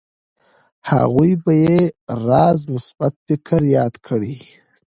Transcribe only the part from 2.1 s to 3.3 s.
راز مثبت